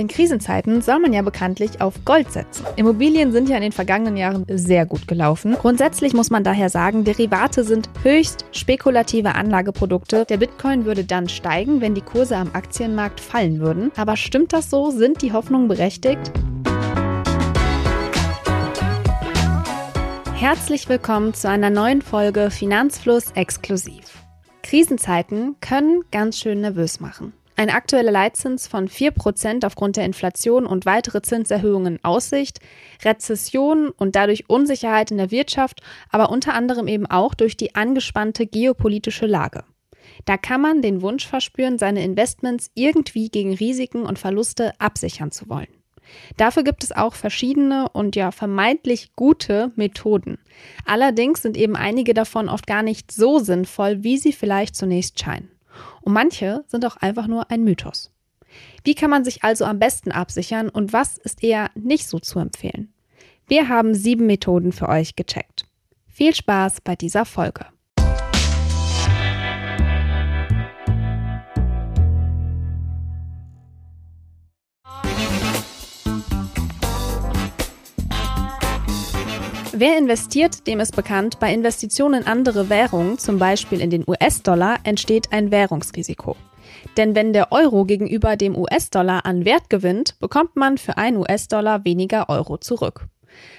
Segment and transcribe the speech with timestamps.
[0.00, 2.64] In Krisenzeiten soll man ja bekanntlich auf Gold setzen.
[2.76, 5.54] Immobilien sind ja in den vergangenen Jahren sehr gut gelaufen.
[5.54, 10.24] Grundsätzlich muss man daher sagen, Derivate sind höchst spekulative Anlageprodukte.
[10.24, 13.90] Der Bitcoin würde dann steigen, wenn die Kurse am Aktienmarkt fallen würden.
[13.96, 14.92] Aber stimmt das so?
[14.92, 16.30] Sind die Hoffnungen berechtigt?
[20.34, 24.04] Herzlich willkommen zu einer neuen Folge Finanzfluss exklusiv.
[24.62, 27.32] Krisenzeiten können ganz schön nervös machen.
[27.58, 32.60] Ein aktueller Leitzins von 4% aufgrund der Inflation und weitere Zinserhöhungen in Aussicht,
[33.04, 38.46] Rezession und dadurch Unsicherheit in der Wirtschaft, aber unter anderem eben auch durch die angespannte
[38.46, 39.64] geopolitische Lage.
[40.24, 45.48] Da kann man den Wunsch verspüren, seine Investments irgendwie gegen Risiken und Verluste absichern zu
[45.48, 45.66] wollen.
[46.36, 50.38] Dafür gibt es auch verschiedene und ja vermeintlich gute Methoden.
[50.86, 55.57] Allerdings sind eben einige davon oft gar nicht so sinnvoll, wie sie vielleicht zunächst scheinen.
[56.08, 58.10] Und manche sind auch einfach nur ein Mythos.
[58.82, 62.38] Wie kann man sich also am besten absichern und was ist eher nicht so zu
[62.38, 62.94] empfehlen?
[63.46, 65.66] Wir haben sieben Methoden für euch gecheckt.
[66.06, 67.66] Viel Spaß bei dieser Folge.
[79.80, 84.80] Wer investiert, dem ist bekannt, bei Investitionen in andere Währungen, zum Beispiel in den US-Dollar,
[84.82, 86.34] entsteht ein Währungsrisiko.
[86.96, 91.84] Denn wenn der Euro gegenüber dem US-Dollar an Wert gewinnt, bekommt man für einen US-Dollar
[91.84, 93.06] weniger Euro zurück.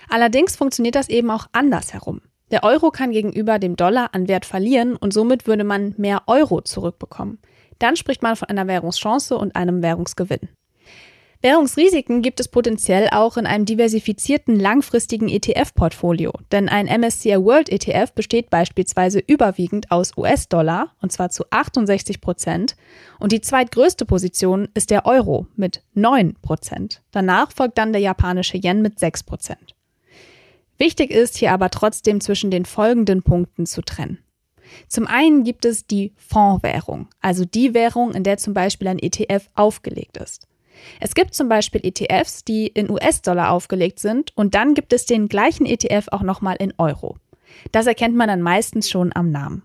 [0.09, 2.19] Allerdings funktioniert das eben auch andersherum.
[2.51, 6.59] Der Euro kann gegenüber dem Dollar an Wert verlieren und somit würde man mehr Euro
[6.59, 7.39] zurückbekommen.
[7.77, 10.49] Dann spricht man von einer Währungschance und einem Währungsgewinn.
[11.41, 18.11] Währungsrisiken gibt es potenziell auch in einem diversifizierten langfristigen ETF-Portfolio, denn ein MSCI World ETF
[18.11, 22.75] besteht beispielsweise überwiegend aus US-Dollar, und zwar zu 68 Prozent,
[23.19, 27.03] und die zweitgrößte Position ist der Euro mit 9 Prozent.
[27.11, 29.75] Danach folgt dann der japanische Yen mit 6 Prozent.
[30.77, 34.19] Wichtig ist hier aber trotzdem zwischen den folgenden Punkten zu trennen.
[34.89, 39.47] Zum einen gibt es die Fondswährung, also die Währung, in der zum Beispiel ein ETF
[39.55, 40.48] aufgelegt ist.
[40.99, 45.27] Es gibt zum Beispiel ETFs, die in US-Dollar aufgelegt sind und dann gibt es den
[45.27, 47.17] gleichen ETF auch nochmal in Euro.
[47.71, 49.63] Das erkennt man dann meistens schon am Namen.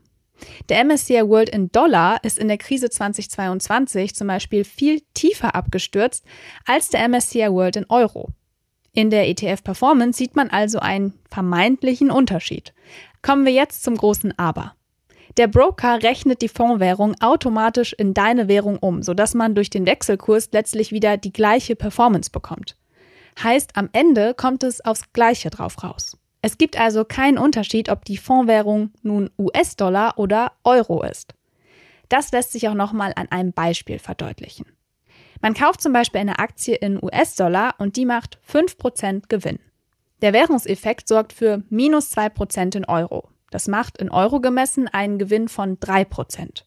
[0.69, 6.25] Der MSCI World in Dollar ist in der Krise 2022 zum Beispiel viel tiefer abgestürzt
[6.67, 8.31] als der MSCI World in Euro.
[8.93, 12.75] In der ETF Performance sieht man also einen vermeintlichen Unterschied.
[13.23, 14.75] Kommen wir jetzt zum großen Aber.
[15.37, 20.51] Der Broker rechnet die Fondswährung automatisch in deine Währung um, sodass man durch den Wechselkurs
[20.53, 22.77] letztlich wieder die gleiche Performance bekommt.
[23.43, 26.17] Heißt, am Ende kommt es aufs Gleiche drauf raus.
[26.41, 31.35] Es gibt also keinen Unterschied, ob die Fondswährung nun US-Dollar oder Euro ist.
[32.09, 34.67] Das lässt sich auch nochmal an einem Beispiel verdeutlichen.
[35.41, 39.59] Man kauft zum Beispiel eine Aktie in US-Dollar und die macht 5% Gewinn.
[40.23, 43.29] Der Währungseffekt sorgt für minus 2% in Euro.
[43.55, 46.65] Das macht in Euro gemessen einen Gewinn von 3%.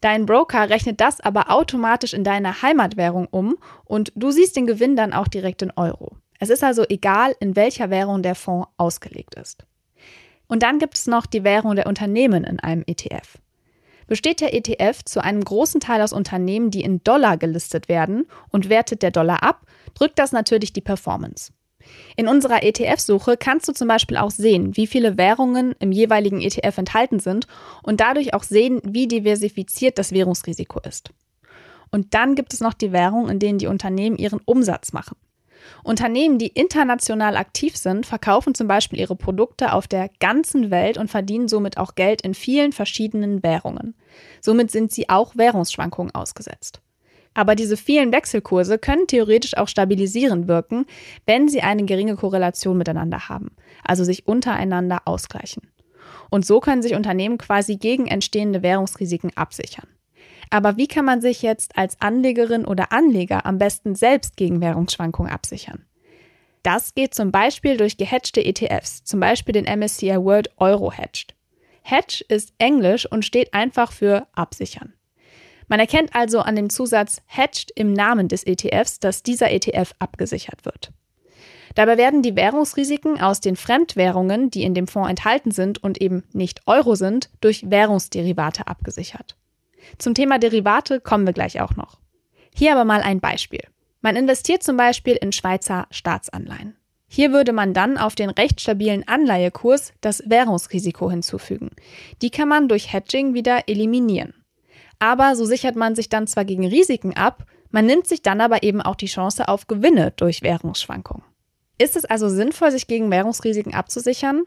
[0.00, 4.94] Dein Broker rechnet das aber automatisch in deine Heimatwährung um und du siehst den Gewinn
[4.94, 6.12] dann auch direkt in Euro.
[6.38, 9.66] Es ist also egal, in welcher Währung der Fonds ausgelegt ist.
[10.46, 13.38] Und dann gibt es noch die Währung der Unternehmen in einem ETF.
[14.06, 18.68] Besteht der ETF zu einem großen Teil aus Unternehmen, die in Dollar gelistet werden und
[18.68, 21.50] wertet der Dollar ab, drückt das natürlich die Performance.
[22.16, 26.78] In unserer ETF-Suche kannst du zum Beispiel auch sehen, wie viele Währungen im jeweiligen ETF
[26.78, 27.46] enthalten sind
[27.82, 31.10] und dadurch auch sehen, wie diversifiziert das Währungsrisiko ist.
[31.90, 35.16] Und dann gibt es noch die Währungen, in denen die Unternehmen ihren Umsatz machen.
[35.82, 41.10] Unternehmen, die international aktiv sind, verkaufen zum Beispiel ihre Produkte auf der ganzen Welt und
[41.10, 43.94] verdienen somit auch Geld in vielen verschiedenen Währungen.
[44.40, 46.80] Somit sind sie auch Währungsschwankungen ausgesetzt.
[47.34, 50.86] Aber diese vielen Wechselkurse können theoretisch auch stabilisierend wirken,
[51.26, 53.52] wenn sie eine geringe Korrelation miteinander haben,
[53.84, 55.70] also sich untereinander ausgleichen.
[56.30, 59.86] Und so können sich Unternehmen quasi gegen entstehende Währungsrisiken absichern.
[60.50, 65.30] Aber wie kann man sich jetzt als Anlegerin oder Anleger am besten selbst gegen Währungsschwankungen
[65.30, 65.84] absichern?
[66.62, 71.34] Das geht zum Beispiel durch gehatchte ETFs, zum Beispiel den MSCI World Euro Hedged.
[71.82, 74.92] Hedge ist Englisch und steht einfach für absichern.
[75.68, 80.64] Man erkennt also an dem Zusatz Hedged im Namen des ETFs, dass dieser ETF abgesichert
[80.64, 80.92] wird.
[81.74, 86.24] Dabei werden die Währungsrisiken aus den Fremdwährungen, die in dem Fonds enthalten sind und eben
[86.32, 89.36] nicht Euro sind, durch Währungsderivate abgesichert.
[89.98, 91.98] Zum Thema Derivate kommen wir gleich auch noch.
[92.54, 93.62] Hier aber mal ein Beispiel.
[94.00, 96.76] Man investiert zum Beispiel in Schweizer Staatsanleihen.
[97.06, 101.70] Hier würde man dann auf den recht stabilen Anleihekurs das Währungsrisiko hinzufügen.
[102.20, 104.34] Die kann man durch Hedging wieder eliminieren.
[104.98, 108.62] Aber so sichert man sich dann zwar gegen Risiken ab, Man nimmt sich dann aber
[108.62, 111.24] eben auch die Chance auf Gewinne durch Währungsschwankungen.
[111.76, 114.44] Ist es also sinnvoll, sich gegen Währungsrisiken abzusichern?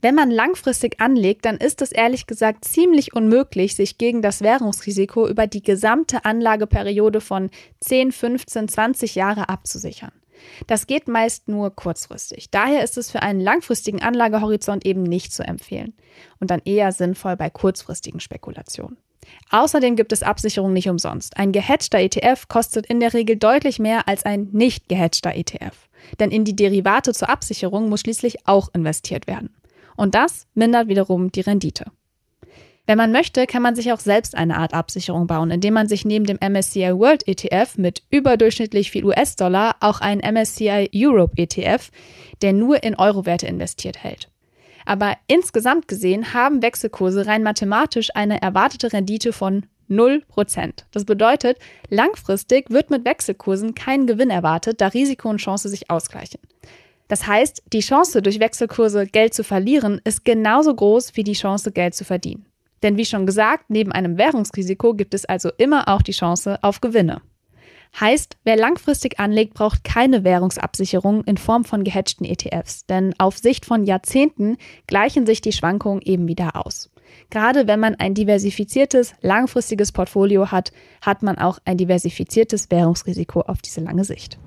[0.00, 5.28] Wenn man langfristig anlegt, dann ist es ehrlich gesagt ziemlich unmöglich, sich gegen das Währungsrisiko
[5.28, 7.50] über die gesamte Anlageperiode von
[7.80, 10.12] 10, 15, 20 Jahre abzusichern.
[10.66, 12.50] Das geht meist nur kurzfristig.
[12.50, 15.94] Daher ist es für einen langfristigen Anlagehorizont eben nicht zu empfehlen
[16.40, 18.96] und dann eher sinnvoll bei kurzfristigen Spekulationen.
[19.50, 21.36] Außerdem gibt es Absicherung nicht umsonst.
[21.36, 25.88] Ein gehatchter ETF kostet in der Regel deutlich mehr als ein nicht gehatchter ETF.
[26.18, 29.54] Denn in die Derivate zur Absicherung muss schließlich auch investiert werden.
[29.96, 31.86] Und das mindert wiederum die Rendite.
[32.86, 36.04] Wenn man möchte, kann man sich auch selbst eine Art Absicherung bauen, indem man sich
[36.04, 41.90] neben dem MSCI World ETF mit überdurchschnittlich viel US-Dollar auch einen MSCI Europe ETF,
[42.42, 44.31] der nur in Euro-Werte investiert, hält.
[44.92, 50.20] Aber insgesamt gesehen haben Wechselkurse rein mathematisch eine erwartete Rendite von 0%.
[50.90, 51.56] Das bedeutet,
[51.88, 56.40] langfristig wird mit Wechselkursen kein Gewinn erwartet, da Risiko und Chance sich ausgleichen.
[57.08, 61.72] Das heißt, die Chance, durch Wechselkurse Geld zu verlieren, ist genauso groß wie die Chance,
[61.72, 62.44] Geld zu verdienen.
[62.82, 66.82] Denn wie schon gesagt, neben einem Währungsrisiko gibt es also immer auch die Chance auf
[66.82, 67.22] Gewinne.
[67.98, 73.66] Heißt, wer langfristig anlegt, braucht keine Währungsabsicherung in Form von gehatchten ETFs, denn auf Sicht
[73.66, 74.56] von Jahrzehnten
[74.86, 76.90] gleichen sich die Schwankungen eben wieder aus.
[77.28, 80.72] Gerade wenn man ein diversifiziertes, langfristiges Portfolio hat,
[81.02, 84.38] hat man auch ein diversifiziertes Währungsrisiko auf diese lange Sicht.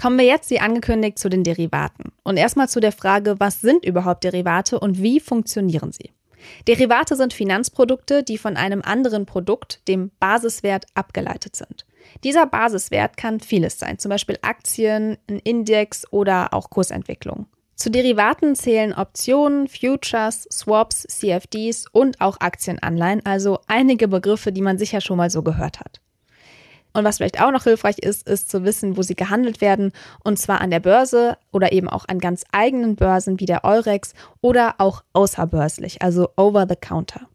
[0.00, 2.12] Kommen wir jetzt, wie angekündigt, zu den Derivaten.
[2.22, 6.10] Und erstmal zu der Frage, was sind überhaupt Derivate und wie funktionieren sie?
[6.66, 11.86] Derivate sind Finanzprodukte, die von einem anderen Produkt, dem Basiswert, abgeleitet sind.
[12.24, 17.46] Dieser Basiswert kann vieles sein, zum Beispiel Aktien, ein Index oder auch Kursentwicklung.
[17.74, 24.76] Zu Derivaten zählen Optionen, Futures, Swaps, CFDs und auch Aktienanleihen, also einige Begriffe, die man
[24.76, 26.02] sicher schon mal so gehört hat.
[26.92, 29.92] Und was vielleicht auch noch hilfreich ist, ist zu wissen, wo sie gehandelt werden.
[30.24, 34.14] Und zwar an der Börse oder eben auch an ganz eigenen Börsen wie der Eurex
[34.40, 37.28] oder auch außerbörslich, also over the counter.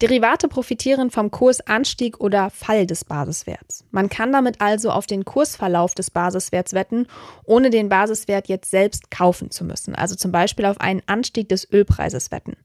[0.00, 3.84] Derivate profitieren vom Kursanstieg oder Fall des Basiswerts.
[3.90, 7.06] Man kann damit also auf den Kursverlauf des Basiswerts wetten,
[7.44, 11.70] ohne den Basiswert jetzt selbst kaufen zu müssen, also zum Beispiel auf einen Anstieg des
[11.70, 12.56] Ölpreises wetten.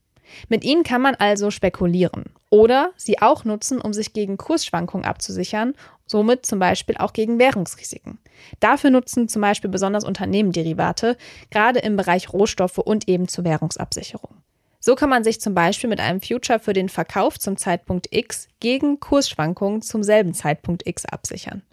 [0.50, 5.74] Mit ihnen kann man also spekulieren oder sie auch nutzen, um sich gegen Kursschwankungen abzusichern,
[6.06, 8.20] somit zum Beispiel auch gegen Währungsrisiken.
[8.60, 11.18] Dafür nutzen zum Beispiel besonders Unternehmen Derivate,
[11.50, 14.38] gerade im Bereich Rohstoffe und eben zur Währungsabsicherung.
[14.80, 18.48] So kann man sich zum Beispiel mit einem Future für den Verkauf zum Zeitpunkt X
[18.60, 21.64] gegen Kursschwankungen zum selben Zeitpunkt X absichern.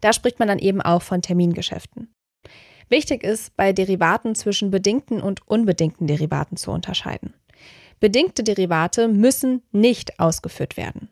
[0.00, 2.14] Da spricht man dann eben auch von Termingeschäften.
[2.88, 7.34] Wichtig ist, bei Derivaten zwischen bedingten und unbedingten Derivaten zu unterscheiden.
[8.00, 11.10] Bedingte Derivate müssen nicht ausgeführt werden.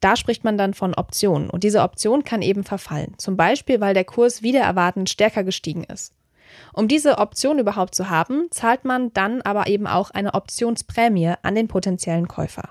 [0.00, 3.94] Da spricht man dann von Optionen und diese Option kann eben verfallen, zum Beispiel weil
[3.94, 6.12] der Kurs wieder erwartend stärker gestiegen ist.
[6.74, 11.54] Um diese Option überhaupt zu haben, zahlt man dann aber eben auch eine Optionsprämie an
[11.54, 12.70] den potenziellen Käufer.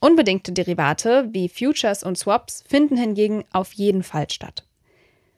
[0.00, 4.64] Unbedingte Derivate wie Futures und Swaps finden hingegen auf jeden Fall statt.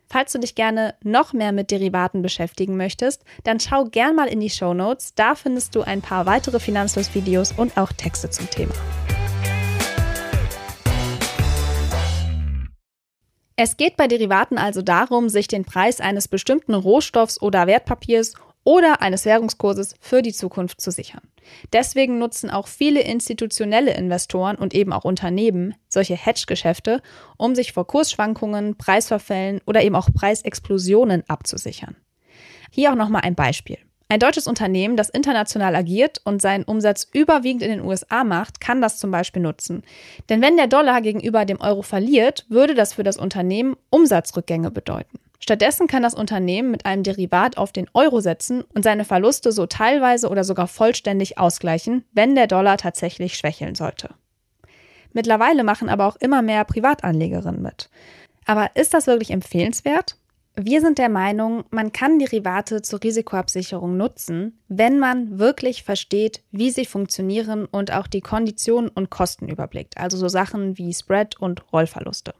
[0.08, 4.38] Falls du dich gerne noch mehr mit Derivaten beschäftigen möchtest, dann schau gern mal in
[4.38, 5.14] die Show Notes.
[5.14, 8.74] Da findest du ein paar weitere Finanzlos-Videos und auch Texte zum Thema.
[13.56, 18.34] Es geht bei Derivaten also darum, sich den Preis eines bestimmten Rohstoffs oder Wertpapiers
[18.66, 21.22] oder eines Währungskurses für die Zukunft zu sichern.
[21.72, 27.00] Deswegen nutzen auch viele institutionelle Investoren und eben auch Unternehmen solche Hedge-Geschäfte,
[27.36, 31.94] um sich vor Kursschwankungen, Preisverfällen oder eben auch Preisexplosionen abzusichern.
[32.72, 33.78] Hier auch nochmal ein Beispiel.
[34.08, 38.80] Ein deutsches Unternehmen, das international agiert und seinen Umsatz überwiegend in den USA macht, kann
[38.80, 39.84] das zum Beispiel nutzen.
[40.28, 45.18] Denn wenn der Dollar gegenüber dem Euro verliert, würde das für das Unternehmen Umsatzrückgänge bedeuten.
[45.40, 49.66] Stattdessen kann das Unternehmen mit einem Derivat auf den Euro setzen und seine Verluste so
[49.66, 54.14] teilweise oder sogar vollständig ausgleichen, wenn der Dollar tatsächlich schwächeln sollte.
[55.12, 57.90] Mittlerweile machen aber auch immer mehr Privatanlegerinnen mit.
[58.44, 60.16] Aber ist das wirklich empfehlenswert?
[60.58, 66.70] Wir sind der Meinung, man kann Derivate zur Risikoabsicherung nutzen, wenn man wirklich versteht, wie
[66.70, 71.70] sie funktionieren und auch die Konditionen und Kosten überblickt, also so Sachen wie Spread und
[71.74, 72.32] Rollverluste.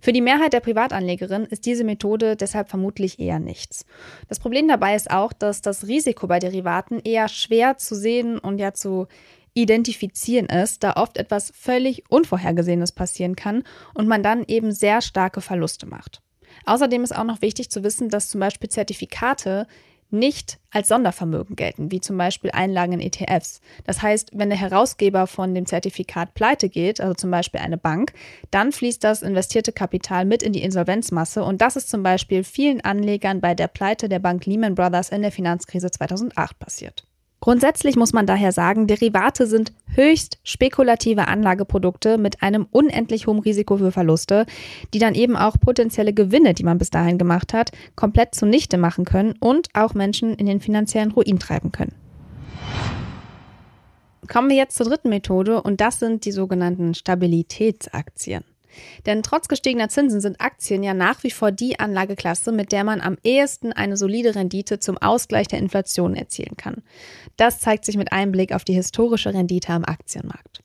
[0.00, 3.86] Für die Mehrheit der Privatanlegerinnen ist diese Methode deshalb vermutlich eher nichts.
[4.28, 8.58] Das Problem dabei ist auch, dass das Risiko bei Derivaten eher schwer zu sehen und
[8.58, 9.06] ja zu
[9.54, 13.64] identifizieren ist, da oft etwas völlig Unvorhergesehenes passieren kann
[13.94, 16.22] und man dann eben sehr starke Verluste macht.
[16.64, 19.66] Außerdem ist auch noch wichtig zu wissen, dass zum Beispiel Zertifikate
[20.12, 23.60] nicht als Sondervermögen gelten, wie zum Beispiel Einlagen in ETFs.
[23.84, 28.12] Das heißt, wenn der Herausgeber von dem Zertifikat pleite geht, also zum Beispiel eine Bank,
[28.50, 32.80] dann fließt das investierte Kapital mit in die Insolvenzmasse und das ist zum Beispiel vielen
[32.80, 37.06] Anlegern bei der Pleite der Bank Lehman Brothers in der Finanzkrise 2008 passiert.
[37.42, 43.78] Grundsätzlich muss man daher sagen, Derivate sind höchst spekulative Anlageprodukte mit einem unendlich hohen Risiko
[43.78, 44.46] für Verluste,
[44.94, 49.04] die dann eben auch potenzielle Gewinne, die man bis dahin gemacht hat, komplett zunichte machen
[49.04, 51.96] können und auch Menschen in den finanziellen Ruin treiben können.
[54.28, 58.44] Kommen wir jetzt zur dritten Methode und das sind die sogenannten Stabilitätsaktien.
[59.06, 63.00] Denn trotz gestiegener Zinsen sind Aktien ja nach wie vor die Anlageklasse, mit der man
[63.00, 66.82] am ehesten eine solide Rendite zum Ausgleich der Inflation erzielen kann.
[67.36, 70.62] Das zeigt sich mit einem Blick auf die historische Rendite am Aktienmarkt.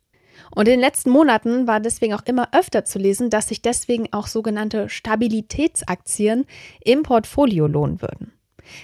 [0.56, 4.12] Und in den letzten Monaten war deswegen auch immer öfter zu lesen, dass sich deswegen
[4.12, 6.46] auch sogenannte Stabilitätsaktien
[6.84, 8.34] im Portfolio lohnen würden.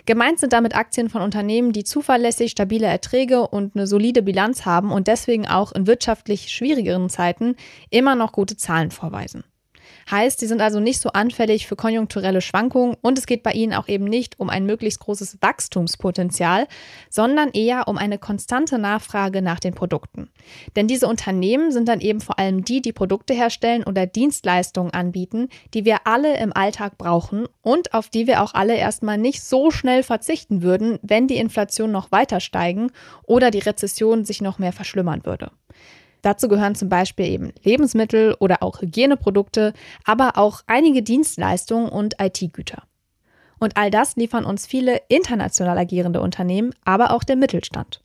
[0.06, 4.92] Gemeint sind damit Aktien von Unternehmen, die zuverlässig stabile Erträge und eine solide Bilanz haben
[4.92, 7.56] und deswegen auch in wirtschaftlich schwierigeren Zeiten
[7.90, 9.44] immer noch gute Zahlen vorweisen.
[10.10, 13.74] Heißt, sie sind also nicht so anfällig für konjunkturelle Schwankungen und es geht bei ihnen
[13.74, 16.68] auch eben nicht um ein möglichst großes Wachstumspotenzial,
[17.10, 20.30] sondern eher um eine konstante Nachfrage nach den Produkten.
[20.76, 25.50] Denn diese Unternehmen sind dann eben vor allem die, die Produkte herstellen oder Dienstleistungen anbieten,
[25.74, 29.72] die wir alle im Alltag brauchen und auf die wir auch alle erstmal nicht so
[29.72, 32.92] schnell verzichten würden, wenn die Inflation noch weiter steigen
[33.24, 35.52] oder die Rezession sich noch mehr verschlimmern würde.
[36.24, 39.74] Dazu gehören zum Beispiel eben Lebensmittel oder auch Hygieneprodukte,
[40.06, 42.84] aber auch einige Dienstleistungen und IT-Güter.
[43.60, 48.02] Und all das liefern uns viele international agierende Unternehmen, aber auch der Mittelstand.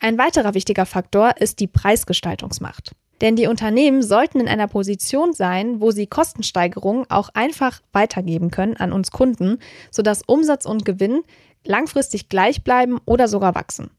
[0.00, 2.94] Ein weiterer wichtiger Faktor ist die Preisgestaltungsmacht.
[3.20, 8.76] Denn die Unternehmen sollten in einer Position sein, wo sie Kostensteigerungen auch einfach weitergeben können
[8.78, 9.58] an uns Kunden,
[9.90, 11.22] sodass Umsatz und Gewinn
[11.64, 13.90] langfristig gleich bleiben oder sogar wachsen.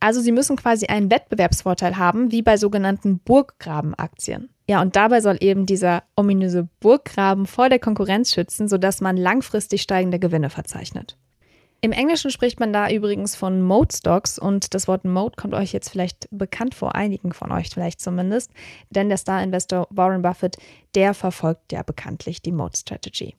[0.00, 4.50] Also sie müssen quasi einen Wettbewerbsvorteil haben, wie bei sogenannten Burggrabenaktien.
[4.68, 9.82] Ja, und dabei soll eben dieser ominöse Burggraben vor der Konkurrenz schützen, sodass man langfristig
[9.82, 11.16] steigende Gewinne verzeichnet.
[11.82, 15.72] Im Englischen spricht man da übrigens von Mode Stocks und das Wort Mode kommt euch
[15.72, 18.50] jetzt vielleicht bekannt vor, einigen von euch vielleicht zumindest,
[18.90, 20.56] denn der Star-Investor Warren Buffett,
[20.94, 23.36] der verfolgt ja bekanntlich die Mode Strategy.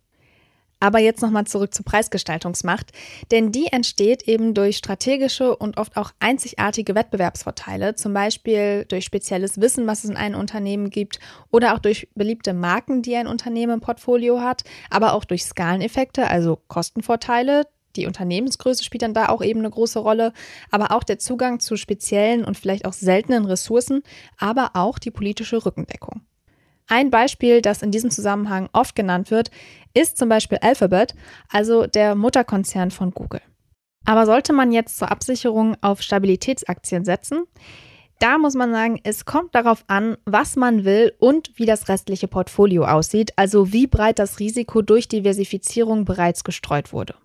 [0.80, 2.92] Aber jetzt nochmal zurück zur Preisgestaltungsmacht,
[3.32, 9.60] denn die entsteht eben durch strategische und oft auch einzigartige Wettbewerbsvorteile, zum Beispiel durch spezielles
[9.60, 11.20] Wissen, was es in einem Unternehmen gibt,
[11.52, 16.28] oder auch durch beliebte Marken, die ein Unternehmen im Portfolio hat, aber auch durch Skaleneffekte,
[16.28, 17.66] also Kostenvorteile.
[17.96, 20.32] Die Unternehmensgröße spielt dann da auch eben eine große Rolle,
[20.70, 24.04] aber auch der Zugang zu speziellen und vielleicht auch seltenen Ressourcen,
[24.38, 26.22] aber auch die politische Rückendeckung.
[26.88, 29.52] Ein Beispiel, das in diesem Zusammenhang oft genannt wird,
[29.94, 31.16] ist zum Beispiel Alphabet,
[31.50, 33.42] also der Mutterkonzern von Google.
[34.06, 37.44] Aber sollte man jetzt zur Absicherung auf Stabilitätsaktien setzen?
[38.20, 42.28] Da muss man sagen, es kommt darauf an, was man will und wie das restliche
[42.28, 47.16] Portfolio aussieht, also wie breit das Risiko durch Diversifizierung bereits gestreut wurde.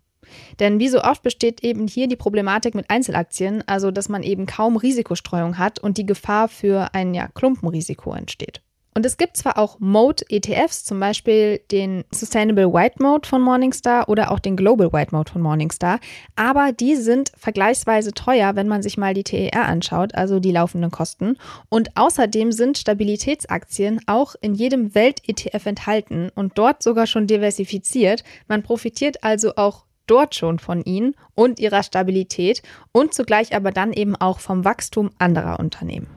[0.60, 4.46] Denn wie so oft besteht eben hier die Problematik mit Einzelaktien, also dass man eben
[4.46, 8.60] kaum Risikostreuung hat und die Gefahr für ein ja, Klumpenrisiko entsteht.
[8.94, 14.30] Und es gibt zwar auch Mode-ETFs, zum Beispiel den Sustainable White Mode von Morningstar oder
[14.30, 15.98] auch den Global White Mode von Morningstar,
[16.36, 20.90] aber die sind vergleichsweise teuer, wenn man sich mal die TER anschaut, also die laufenden
[20.90, 21.38] Kosten.
[21.70, 28.24] Und außerdem sind Stabilitätsaktien auch in jedem Welt-ETF enthalten und dort sogar schon diversifiziert.
[28.46, 33.92] Man profitiert also auch dort schon von ihnen und ihrer Stabilität und zugleich aber dann
[33.92, 36.08] eben auch vom Wachstum anderer Unternehmen.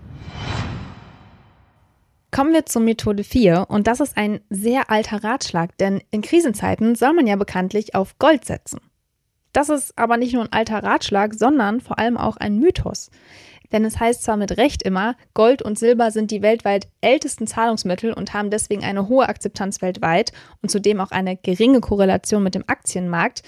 [2.35, 6.95] Kommen wir zur Methode 4 und das ist ein sehr alter Ratschlag, denn in Krisenzeiten
[6.95, 8.81] soll man ja bekanntlich auf Gold setzen.
[9.53, 13.09] Das ist aber nicht nur ein alter Ratschlag, sondern vor allem auch ein Mythos.
[13.71, 18.11] Denn es heißt zwar mit Recht immer, Gold und Silber sind die weltweit ältesten Zahlungsmittel
[18.11, 22.65] und haben deswegen eine hohe Akzeptanz weltweit und zudem auch eine geringe Korrelation mit dem
[22.67, 23.43] Aktienmarkt.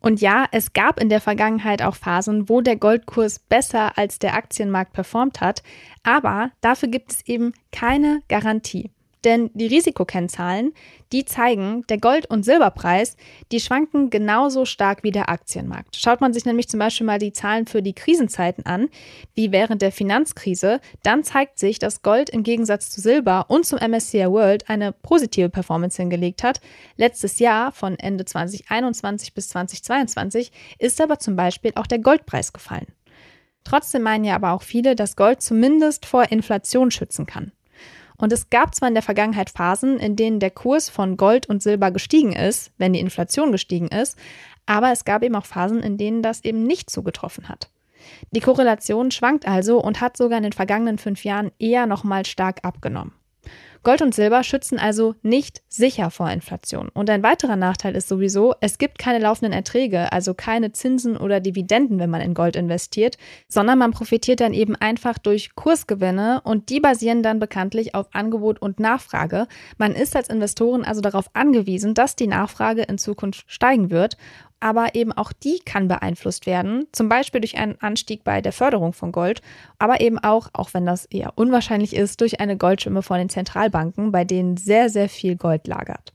[0.00, 4.34] Und ja, es gab in der Vergangenheit auch Phasen, wo der Goldkurs besser als der
[4.34, 5.62] Aktienmarkt performt hat,
[6.04, 8.90] aber dafür gibt es eben keine Garantie.
[9.24, 10.72] Denn die Risikokennzahlen,
[11.12, 13.16] die zeigen, der Gold- und Silberpreis,
[13.50, 15.96] die schwanken genauso stark wie der Aktienmarkt.
[15.96, 18.88] Schaut man sich nämlich zum Beispiel mal die Zahlen für die Krisenzeiten an,
[19.34, 23.78] wie während der Finanzkrise, dann zeigt sich, dass Gold im Gegensatz zu Silber und zum
[23.78, 26.60] MSCI World eine positive Performance hingelegt hat.
[26.96, 32.86] Letztes Jahr, von Ende 2021 bis 2022, ist aber zum Beispiel auch der Goldpreis gefallen.
[33.64, 37.52] Trotzdem meinen ja aber auch viele, dass Gold zumindest vor Inflation schützen kann.
[38.18, 41.62] Und es gab zwar in der Vergangenheit Phasen, in denen der Kurs von Gold und
[41.62, 44.18] Silber gestiegen ist, wenn die Inflation gestiegen ist,
[44.68, 47.70] Aber es gab eben auch Phasen, in denen das eben nicht zugetroffen hat.
[48.32, 52.64] Die Korrelation schwankt also und hat sogar in den vergangenen fünf Jahren eher nochmal stark
[52.64, 53.12] abgenommen.
[53.88, 56.90] Gold und Silber schützen also nicht sicher vor Inflation.
[56.90, 61.40] Und ein weiterer Nachteil ist sowieso, es gibt keine laufenden Erträge, also keine Zinsen oder
[61.40, 63.16] Dividenden, wenn man in Gold investiert,
[63.48, 68.60] sondern man profitiert dann eben einfach durch Kursgewinne und die basieren dann bekanntlich auf Angebot
[68.60, 69.46] und Nachfrage.
[69.78, 74.18] Man ist als Investoren also darauf angewiesen, dass die Nachfrage in Zukunft steigen wird
[74.60, 78.92] aber eben auch die kann beeinflusst werden, zum Beispiel durch einen Anstieg bei der Förderung
[78.92, 79.42] von Gold,
[79.78, 84.12] aber eben auch, auch wenn das eher unwahrscheinlich ist, durch eine Goldschimme von den Zentralbanken,
[84.12, 86.12] bei denen sehr, sehr viel Gold lagert.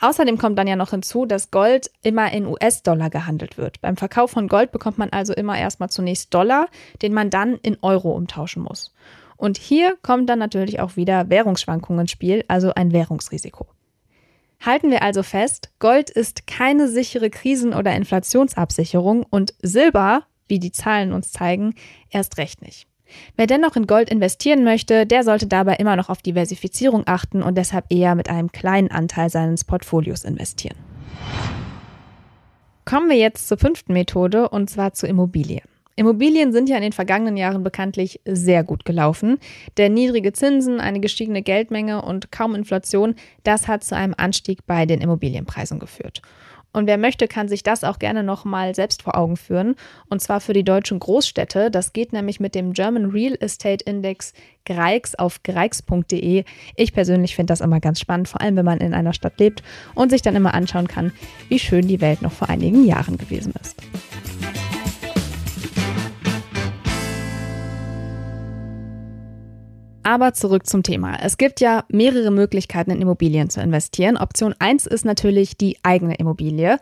[0.00, 3.80] Außerdem kommt dann ja noch hinzu, dass Gold immer in US-Dollar gehandelt wird.
[3.80, 6.68] Beim Verkauf von Gold bekommt man also immer erstmal zunächst Dollar,
[7.00, 8.92] den man dann in Euro umtauschen muss.
[9.36, 13.66] Und hier kommt dann natürlich auch wieder Währungsschwankungen ins Spiel, also ein Währungsrisiko.
[14.64, 20.72] Halten wir also fest, Gold ist keine sichere Krisen- oder Inflationsabsicherung und Silber, wie die
[20.72, 21.74] Zahlen uns zeigen,
[22.10, 22.86] erst recht nicht.
[23.36, 27.58] Wer dennoch in Gold investieren möchte, der sollte dabei immer noch auf Diversifizierung achten und
[27.58, 30.78] deshalb eher mit einem kleinen Anteil seines Portfolios investieren.
[32.86, 35.73] Kommen wir jetzt zur fünften Methode und zwar zu Immobilien.
[35.96, 39.38] Immobilien sind ja in den vergangenen Jahren bekanntlich sehr gut gelaufen.
[39.78, 44.86] Denn niedrige Zinsen, eine gestiegene Geldmenge und kaum Inflation, das hat zu einem Anstieg bei
[44.86, 46.20] den Immobilienpreisen geführt.
[46.72, 49.76] Und wer möchte, kann sich das auch gerne nochmal selbst vor Augen führen.
[50.08, 51.70] Und zwar für die deutschen Großstädte.
[51.70, 54.32] Das geht nämlich mit dem German Real Estate Index
[54.66, 56.42] Greix auf greix.de.
[56.74, 59.62] Ich persönlich finde das immer ganz spannend, vor allem wenn man in einer Stadt lebt
[59.94, 61.12] und sich dann immer anschauen kann,
[61.48, 63.76] wie schön die Welt noch vor einigen Jahren gewesen ist.
[70.04, 71.16] Aber zurück zum Thema.
[71.22, 74.18] Es gibt ja mehrere Möglichkeiten, in Immobilien zu investieren.
[74.18, 76.78] Option 1 ist natürlich die eigene Immobilie.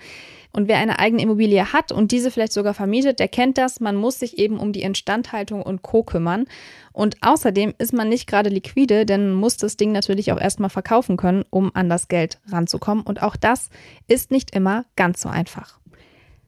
[0.53, 3.81] Und wer eine eigene Immobilie hat und diese vielleicht sogar vermietet, der kennt das.
[3.81, 6.03] Man muss sich eben um die Instandhaltung und Co.
[6.03, 6.47] kümmern.
[6.93, 10.69] Und außerdem ist man nicht gerade liquide, denn man muss das Ding natürlich auch erstmal
[10.69, 13.05] verkaufen können, um an das Geld ranzukommen.
[13.05, 13.71] Und auch das
[14.09, 15.79] ist nicht immer ganz so einfach.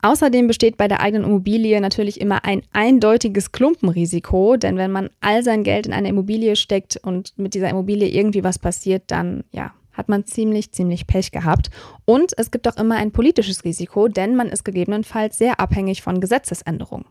[0.05, 5.43] Außerdem besteht bei der eigenen Immobilie natürlich immer ein eindeutiges Klumpenrisiko, denn wenn man all
[5.43, 9.73] sein Geld in eine Immobilie steckt und mit dieser Immobilie irgendwie was passiert, dann ja,
[9.95, 11.71] hat man ziemlich, ziemlich Pech gehabt.
[12.05, 16.21] Und es gibt auch immer ein politisches Risiko, denn man ist gegebenenfalls sehr abhängig von
[16.21, 17.07] Gesetzesänderungen.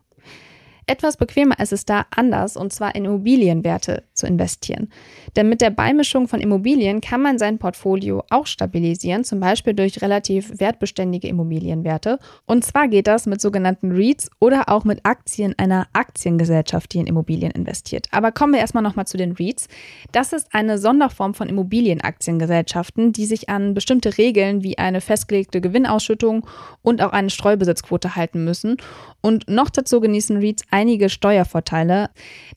[0.86, 4.88] Etwas bequemer ist es da anders, und zwar in Immobilienwerte zu investieren.
[5.34, 10.02] Denn mit der Beimischung von Immobilien kann man sein Portfolio auch stabilisieren, zum Beispiel durch
[10.02, 12.18] relativ wertbeständige Immobilienwerte.
[12.46, 17.06] Und zwar geht das mit sogenannten REITs oder auch mit Aktien einer Aktiengesellschaft, die in
[17.06, 18.06] Immobilien investiert.
[18.10, 19.68] Aber kommen wir erstmal nochmal zu den REITs.
[20.12, 26.46] Das ist eine Sonderform von Immobilienaktiengesellschaften, die sich an bestimmte Regeln wie eine festgelegte Gewinnausschüttung
[26.82, 28.76] und auch eine Streubesitzquote halten müssen.
[29.22, 32.10] Und noch dazu genießen REITs einige Steuervorteile.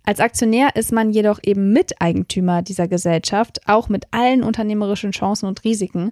[0.03, 5.63] Als Aktionär ist man jedoch eben Miteigentümer dieser Gesellschaft, auch mit allen unternehmerischen Chancen und
[5.63, 6.09] Risiken.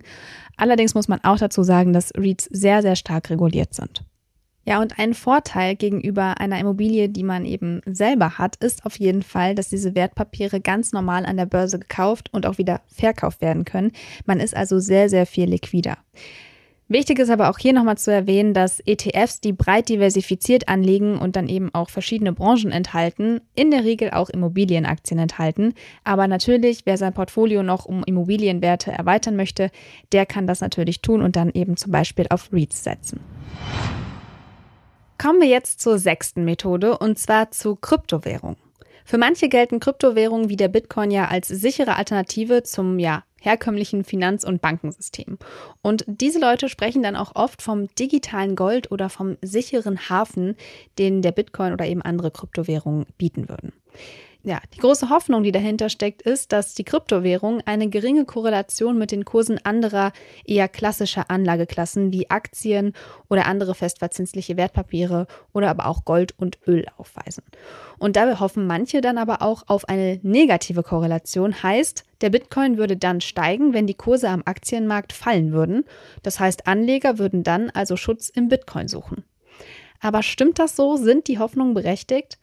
[0.56, 4.04] Allerdings muss man auch dazu sagen, dass REITs sehr, sehr stark reguliert sind.
[4.68, 9.24] Ja, und ein Vorteil gegenüber einer Immobilie, die man eben selber hat, ist auf jeden
[9.24, 13.66] Fall, dass diese Wertpapiere ganz normal an der Börse gekauft und auch wieder verkauft werden
[13.66, 13.92] können.
[14.26, 15.98] Man ist also sehr, sehr viel liquider.
[16.88, 21.36] Wichtig ist aber auch hier nochmal zu erwähnen, dass ETFs, die breit diversifiziert anlegen und
[21.36, 25.74] dann eben auch verschiedene Branchen enthalten, in der Regel auch Immobilienaktien enthalten.
[26.04, 29.72] Aber natürlich, wer sein Portfolio noch um Immobilienwerte erweitern möchte,
[30.12, 33.20] der kann das natürlich tun und dann eben zum Beispiel auf REITs setzen.
[35.18, 38.58] Kommen wir jetzt zur sechsten Methode und zwar zu Kryptowährung.
[39.06, 44.44] Für manche gelten Kryptowährungen wie der Bitcoin ja als sichere Alternative zum ja herkömmlichen Finanz-
[44.44, 45.38] und Bankensystem.
[45.84, 50.56] Und diese Leute sprechen dann auch oft vom digitalen Gold oder vom sicheren Hafen,
[50.98, 53.72] den der Bitcoin oder eben andere Kryptowährungen bieten würden.
[54.48, 59.10] Ja, die große Hoffnung, die dahinter steckt, ist, dass die Kryptowährung eine geringe Korrelation mit
[59.10, 60.12] den Kursen anderer
[60.46, 62.94] eher klassischer Anlageklassen wie Aktien
[63.28, 67.44] oder andere festverzinsliche Wertpapiere oder aber auch Gold und Öl aufweisen.
[67.98, 72.98] Und dabei hoffen manche dann aber auch auf eine negative Korrelation, heißt, der Bitcoin würde
[72.98, 75.86] dann steigen, wenn die Kurse am Aktienmarkt fallen würden.
[76.22, 79.24] Das heißt, Anleger würden dann also Schutz im Bitcoin suchen.
[80.02, 80.98] Aber stimmt das so?
[80.98, 82.38] Sind die Hoffnungen berechtigt?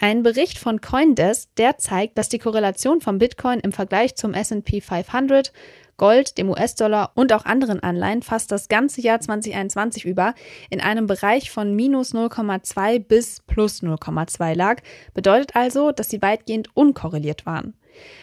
[0.00, 4.80] Ein Bericht von Coindesk, der zeigt, dass die Korrelation vom Bitcoin im Vergleich zum S&P
[4.80, 5.52] 500,
[5.96, 10.34] Gold, dem US-Dollar und auch anderen Anleihen fast das ganze Jahr 2021 über
[10.68, 14.82] in einem Bereich von minus 0,2 bis plus 0,2 lag,
[15.14, 17.74] bedeutet also, dass sie weitgehend unkorreliert waren.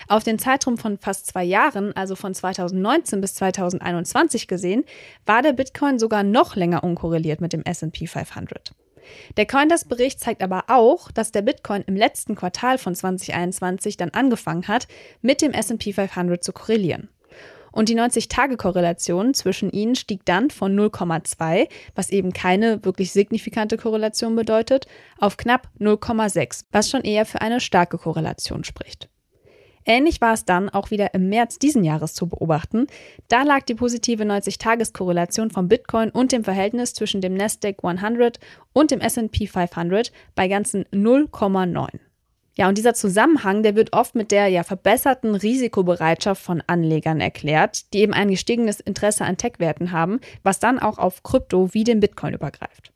[0.09, 4.83] Auf den Zeitraum von fast zwei Jahren, also von 2019 bis 2021 gesehen,
[5.25, 8.73] war der Bitcoin sogar noch länger unkorreliert mit dem SP 500.
[9.37, 14.67] Der Coindesk-Bericht zeigt aber auch, dass der Bitcoin im letzten Quartal von 2021 dann angefangen
[14.67, 14.87] hat,
[15.21, 17.09] mit dem SP 500 zu korrelieren.
[17.71, 24.35] Und die 90-Tage-Korrelation zwischen ihnen stieg dann von 0,2, was eben keine wirklich signifikante Korrelation
[24.35, 24.87] bedeutet,
[25.17, 29.09] auf knapp 0,6, was schon eher für eine starke Korrelation spricht.
[29.85, 32.87] Ähnlich war es dann auch wieder im März diesen Jahres zu beobachten.
[33.27, 38.39] Da lag die positive 90-Tages-Korrelation von Bitcoin und dem Verhältnis zwischen dem Nasdaq 100
[38.73, 41.99] und dem S&P 500 bei ganzen 0,9.
[42.55, 47.93] Ja, und dieser Zusammenhang, der wird oft mit der ja verbesserten Risikobereitschaft von Anlegern erklärt,
[47.93, 52.01] die eben ein gestiegenes Interesse an Tech-Werten haben, was dann auch auf Krypto wie den
[52.01, 52.91] Bitcoin übergreift.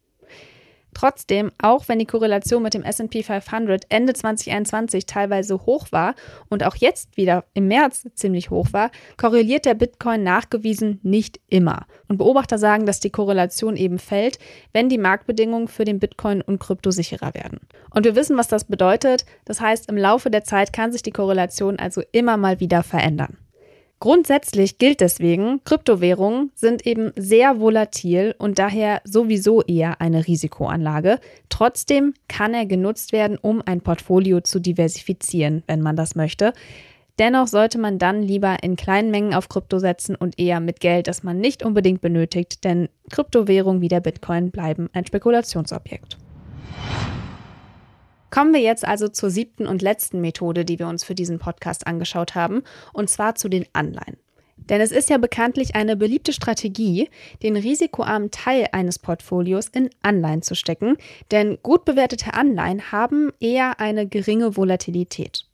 [0.96, 6.16] Trotzdem, auch wenn die Korrelation mit dem SP 500 Ende 2021 teilweise hoch war
[6.50, 11.86] und auch jetzt wieder im März ziemlich hoch war, korreliert der Bitcoin nachgewiesen nicht immer.
[12.08, 14.40] Und Beobachter sagen, dass die Korrelation eben fällt,
[14.72, 17.60] wenn die Marktbedingungen für den Bitcoin und Krypto sicherer werden.
[17.90, 19.26] Und wir wissen, was das bedeutet.
[19.44, 23.38] Das heißt, im Laufe der Zeit kann sich die Korrelation also immer mal wieder verändern.
[24.00, 31.20] Grundsätzlich gilt deswegen, Kryptowährungen sind eben sehr volatil und daher sowieso eher eine Risikoanlage.
[31.50, 36.54] Trotzdem kann er genutzt werden, um ein Portfolio zu diversifizieren, wenn man das möchte.
[37.18, 41.08] Dennoch sollte man dann lieber in kleinen Mengen auf Krypto setzen und eher mit Geld,
[41.08, 46.18] das man nicht unbedingt benötigt, denn Kryptowährungen wie der Bitcoin bleiben ein Spekulationsobjekt.
[48.36, 51.88] Kommen wir jetzt also zur siebten und letzten Methode, die wir uns für diesen Podcast
[51.88, 54.18] angeschaut haben, und zwar zu den Anleihen.
[54.58, 57.10] Denn es ist ja bekanntlich eine beliebte Strategie,
[57.44, 60.98] den risikoarmen Teil eines Portfolios in Anleihen zu stecken,
[61.32, 65.46] denn gut bewertete Anleihen haben eher eine geringe Volatilität.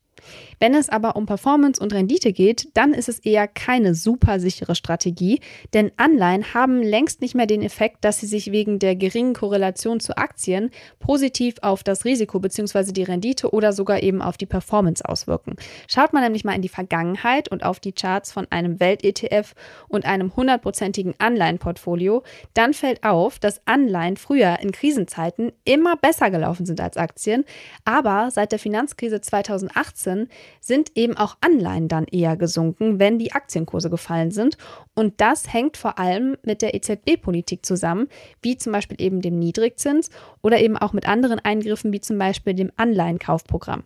[0.62, 4.76] Wenn es aber um Performance und Rendite geht, dann ist es eher keine super sichere
[4.76, 5.40] Strategie,
[5.74, 10.00] denn Anleihen haben längst nicht mehr den Effekt, dass sie sich wegen der geringen Korrelation
[10.00, 10.70] zu Aktien
[11.00, 12.92] positiv auf das Risiko bzw.
[12.92, 15.56] die Rendite oder sogar eben auf die Performance auswirken.
[15.88, 19.56] Schaut man nämlich mal in die Vergangenheit und auf die Charts von einem Welt-ETF
[19.88, 22.22] und einem hundertprozentigen Anleihenportfolio,
[22.54, 27.46] dann fällt auf, dass Anleihen früher in Krisenzeiten immer besser gelaufen sind als Aktien,
[27.84, 33.90] aber seit der Finanzkrise 2018 sind eben auch Anleihen dann eher gesunken, wenn die Aktienkurse
[33.90, 34.58] gefallen sind.
[34.96, 38.08] Und das hängt vor allem mit der EZB-Politik zusammen,
[38.42, 40.10] wie zum Beispiel eben dem Niedrigzins
[40.42, 43.84] oder eben auch mit anderen Eingriffen, wie zum Beispiel dem Anleihenkaufprogramm.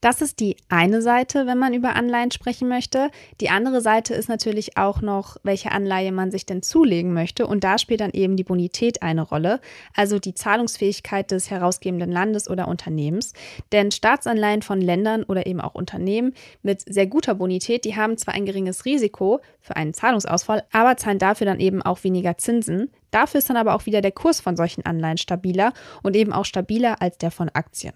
[0.00, 3.10] Das ist die eine Seite, wenn man über Anleihen sprechen möchte.
[3.40, 7.46] Die andere Seite ist natürlich auch noch, welche Anleihe man sich denn zulegen möchte.
[7.46, 9.60] Und da spielt dann eben die Bonität eine Rolle,
[9.94, 13.32] also die Zahlungsfähigkeit des herausgebenden Landes oder Unternehmens.
[13.72, 18.34] Denn Staatsanleihen von Ländern oder eben auch Unternehmen mit sehr guter Bonität, die haben zwar
[18.34, 22.90] ein geringes Risiko für einen Zahlungsausfall, aber zahlen dafür dann eben auch weniger Zinsen.
[23.10, 26.44] Dafür ist dann aber auch wieder der Kurs von solchen Anleihen stabiler und eben auch
[26.44, 27.92] stabiler als der von Aktien.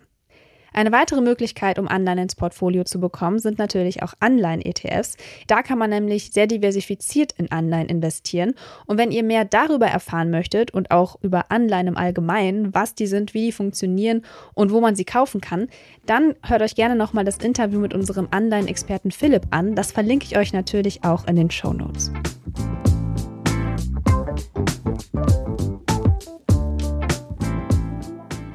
[0.76, 5.16] Eine weitere Möglichkeit, um Anleihen ins Portfolio zu bekommen, sind natürlich auch Anleihen-ETFs.
[5.46, 8.52] Da kann man nämlich sehr diversifiziert in Anleihen investieren.
[8.84, 13.06] Und wenn ihr mehr darüber erfahren möchtet und auch über Anleihen im Allgemeinen, was die
[13.06, 14.20] sind, wie die funktionieren
[14.52, 15.68] und wo man sie kaufen kann,
[16.04, 19.76] dann hört euch gerne nochmal das Interview mit unserem Anleihen-Experten Philipp an.
[19.76, 22.12] Das verlinke ich euch natürlich auch in den Show Notes.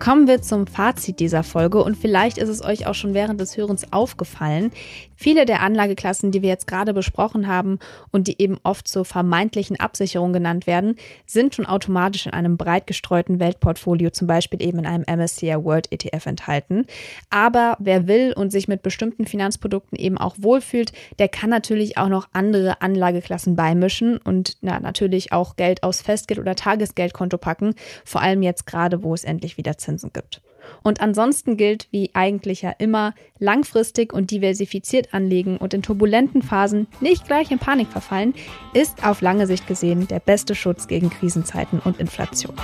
[0.01, 3.55] Kommen wir zum Fazit dieser Folge und vielleicht ist es euch auch schon während des
[3.55, 4.71] Hörens aufgefallen.
[5.15, 7.77] Viele der Anlageklassen, die wir jetzt gerade besprochen haben
[8.11, 10.95] und die eben oft zur vermeintlichen Absicherung genannt werden,
[11.27, 15.91] sind schon automatisch in einem breit gestreuten Weltportfolio, zum Beispiel eben in einem MSCI World
[15.91, 16.87] ETF enthalten.
[17.29, 22.09] Aber wer will und sich mit bestimmten Finanzprodukten eben auch wohlfühlt, der kann natürlich auch
[22.09, 28.23] noch andere Anlageklassen beimischen und na, natürlich auch Geld aus Festgeld- oder Tagesgeldkonto packen, vor
[28.23, 30.41] allem jetzt gerade, wo es endlich wieder Zinsen Zinsen gibt.
[30.83, 36.87] Und ansonsten gilt, wie eigentlich ja immer, langfristig und diversifiziert anlegen und in turbulenten Phasen
[37.01, 38.33] nicht gleich in Panik verfallen,
[38.73, 42.55] ist auf lange Sicht gesehen der beste Schutz gegen Krisenzeiten und Inflation.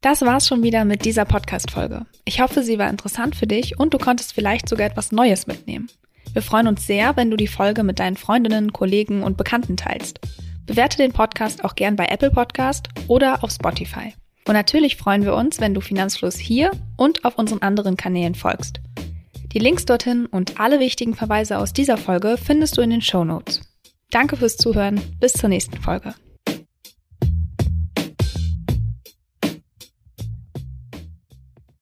[0.00, 2.04] Das war's schon wieder mit dieser Podcast-Folge.
[2.26, 5.88] Ich hoffe, sie war interessant für dich und du konntest vielleicht sogar etwas Neues mitnehmen.
[6.34, 10.18] Wir freuen uns sehr, wenn du die Folge mit deinen Freundinnen, Kollegen und Bekannten teilst.
[10.66, 14.12] Bewerte den Podcast auch gern bei Apple Podcast oder auf Spotify.
[14.46, 18.80] Und natürlich freuen wir uns, wenn du Finanzfluss hier und auf unseren anderen Kanälen folgst.
[19.52, 23.24] Die Links dorthin und alle wichtigen Verweise aus dieser Folge findest du in den Show
[23.24, 23.60] Notes.
[24.10, 25.00] Danke fürs Zuhören.
[25.20, 26.14] Bis zur nächsten Folge.